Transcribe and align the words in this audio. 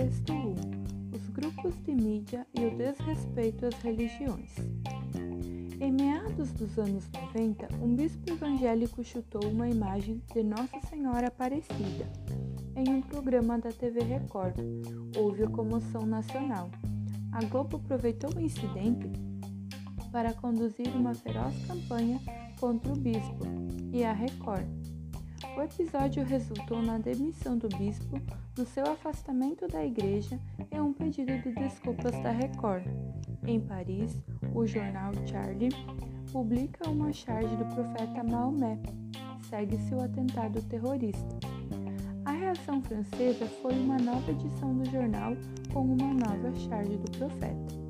investigou 0.00 0.54
os 1.12 1.28
grupos 1.28 1.74
de 1.84 1.94
mídia 1.94 2.46
e 2.54 2.64
o 2.64 2.76
desrespeito 2.76 3.66
às 3.66 3.74
religiões. 3.82 4.54
Em 5.78 5.92
meados 5.92 6.52
dos 6.52 6.78
anos 6.78 7.08
90, 7.34 7.68
um 7.82 7.94
bispo 7.94 8.30
evangélico 8.30 9.02
chutou 9.04 9.44
uma 9.50 9.68
imagem 9.68 10.22
de 10.32 10.42
Nossa 10.42 10.80
Senhora 10.88 11.28
Aparecida 11.28 12.10
em 12.76 12.88
um 12.88 13.02
programa 13.02 13.58
da 13.58 13.70
TV 13.70 14.00
Record. 14.00 14.56
Houve 15.16 15.46
comoção 15.48 16.06
nacional. 16.06 16.70
A 17.32 17.44
Globo 17.44 17.76
aproveitou 17.76 18.30
o 18.34 18.40
incidente 18.40 19.10
para 20.10 20.32
conduzir 20.32 20.88
uma 20.96 21.14
feroz 21.14 21.54
campanha 21.66 22.20
contra 22.58 22.92
o 22.92 22.96
bispo 22.96 23.44
e 23.92 24.02
a 24.04 24.12
Record. 24.12 24.66
O 25.56 25.62
episódio 25.62 26.24
resultou 26.24 26.82
na 26.82 26.98
demissão 26.98 27.56
do 27.56 27.68
bispo, 27.68 28.20
no 28.56 28.66
seu 28.66 28.84
afastamento 28.86 29.66
da 29.66 29.84
igreja 29.84 30.38
e 30.70 30.78
um 30.78 30.92
pedido 30.92 31.36
de 31.38 31.52
desculpas 31.52 32.12
da 32.22 32.30
Record. 32.30 32.84
Em 33.46 33.58
Paris, 33.58 34.16
o 34.54 34.66
jornal 34.66 35.12
Charlie 35.26 35.70
publica 36.30 36.88
uma 36.90 37.12
charge 37.12 37.54
do 37.56 37.64
profeta 37.74 38.22
Maomé. 38.22 38.78
Segue-se 39.48 39.94
o 39.94 40.02
atentado 40.02 40.62
terrorista. 40.62 41.38
A 42.24 42.32
reação 42.32 42.82
francesa 42.82 43.46
foi 43.62 43.72
uma 43.72 43.96
nova 43.96 44.30
edição 44.30 44.76
do 44.76 44.88
jornal 44.90 45.32
com 45.72 45.80
uma 45.80 46.12
nova 46.12 46.54
charge 46.60 46.96
do 46.98 47.10
profeta. 47.12 47.89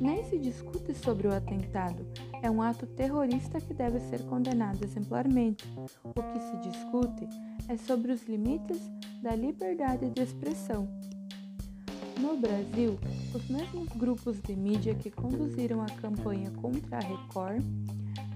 Nem 0.00 0.22
se 0.24 0.38
discute 0.38 0.94
sobre 0.94 1.26
o 1.26 1.34
atentado, 1.34 2.06
é 2.42 2.50
um 2.50 2.60
ato 2.60 2.86
terrorista 2.86 3.60
que 3.60 3.72
deve 3.72 3.98
ser 4.00 4.22
condenado 4.26 4.84
exemplarmente. 4.84 5.64
O 6.04 6.12
que 6.12 6.40
se 6.40 6.70
discute 6.70 7.26
é 7.68 7.76
sobre 7.76 8.12
os 8.12 8.22
limites 8.28 8.80
da 9.22 9.34
liberdade 9.34 10.10
de 10.10 10.22
expressão. 10.22 10.86
No 12.20 12.36
Brasil, 12.36 12.98
os 13.34 13.48
mesmos 13.48 13.88
grupos 13.96 14.40
de 14.42 14.54
mídia 14.54 14.94
que 14.94 15.10
conduziram 15.10 15.82
a 15.82 15.86
campanha 15.86 16.50
contra 16.50 16.98
a 16.98 17.00
Record 17.00 17.62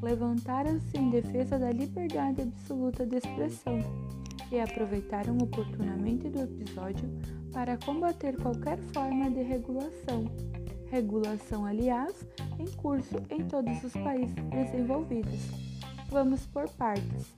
levantaram-se 0.03 0.97
em 0.97 1.11
defesa 1.11 1.58
da 1.58 1.70
liberdade 1.70 2.42
absoluta 2.42 3.06
de 3.06 3.16
expressão 3.16 3.78
e 4.51 4.59
aproveitaram 4.59 5.37
oportunamente 5.39 6.29
do 6.29 6.43
episódio 6.43 7.09
para 7.53 7.77
combater 7.79 8.37
qualquer 8.37 8.79
forma 8.93 9.31
de 9.31 9.43
regulação. 9.43 10.25
Regulação, 10.91 11.65
aliás, 11.65 12.27
em 12.59 12.67
curso 12.73 13.17
em 13.31 13.45
todos 13.47 13.83
os 13.84 13.93
países 13.93 14.34
desenvolvidos. 14.51 15.71
Vamos 16.11 16.45
por 16.47 16.69
partes. 16.71 17.33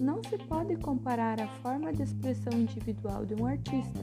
Não 0.00 0.22
se 0.24 0.38
pode 0.38 0.76
comparar 0.76 1.38
a 1.40 1.48
forma 1.60 1.92
de 1.92 2.02
expressão 2.02 2.52
individual 2.54 3.26
de 3.26 3.34
um 3.34 3.44
artista, 3.44 4.00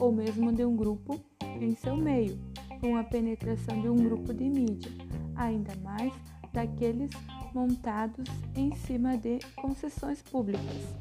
ou 0.00 0.12
mesmo 0.12 0.52
de 0.52 0.64
um 0.64 0.74
grupo, 0.74 1.20
em 1.60 1.74
seu 1.76 1.96
meio, 1.96 2.36
com 2.80 2.96
a 2.96 3.04
penetração 3.04 3.80
de 3.80 3.88
um 3.88 3.96
grupo 3.96 4.34
de 4.34 4.48
mídia, 4.48 4.90
ainda 5.36 5.72
mais 5.76 6.12
daqueles 6.52 7.10
montados 7.54 8.24
em 8.56 8.74
cima 8.74 9.16
de 9.16 9.38
concessões 9.54 10.20
públicas. 10.22 10.96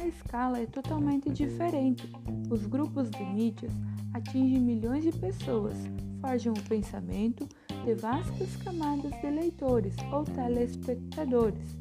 A 0.00 0.06
escala 0.06 0.58
é 0.58 0.64
totalmente 0.64 1.28
diferente. 1.28 2.10
Os 2.48 2.64
grupos 2.64 3.10
de 3.10 3.22
mídias 3.22 3.70
atingem 4.14 4.58
milhões 4.58 5.04
de 5.04 5.12
pessoas, 5.12 5.76
forjam 6.22 6.54
o 6.54 6.62
pensamento 6.62 7.46
de 7.84 7.94
vastas 7.96 8.56
camadas 8.64 9.12
de 9.20 9.28
leitores 9.28 9.94
ou 10.10 10.24
telespectadores. 10.24 11.76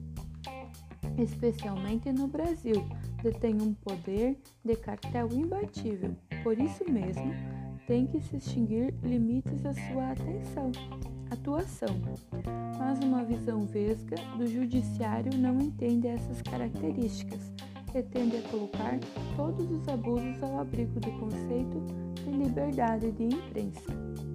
Especialmente 1.17 2.11
no 2.11 2.27
Brasil, 2.27 2.85
detém 3.23 3.55
um 3.61 3.73
poder 3.73 4.37
de 4.65 4.75
cartel 4.75 5.29
imbatível. 5.31 6.13
Por 6.43 6.59
isso 6.59 6.83
mesmo, 6.91 7.33
tem 7.87 8.05
que 8.05 8.19
se 8.19 8.35
extinguir 8.35 8.93
limites 9.01 9.65
à 9.65 9.73
sua 9.73 10.11
atenção, 10.11 10.73
atuação. 11.31 11.95
Mas 12.77 12.99
uma 12.99 13.23
visão 13.23 13.65
vesga 13.65 14.17
do 14.37 14.45
judiciário 14.45 15.37
não 15.37 15.57
entende 15.61 16.07
essas 16.07 16.41
características 16.41 17.49
e 17.93 18.03
tende 18.03 18.37
a 18.37 18.41
colocar 18.49 18.99
todos 19.35 19.69
os 19.71 19.87
abusos 19.87 20.41
ao 20.43 20.59
abrigo 20.59 20.99
do 20.99 21.11
conceito 21.19 21.81
de 22.23 22.31
liberdade 22.31 23.11
de 23.11 23.23
imprensa. 23.23 24.28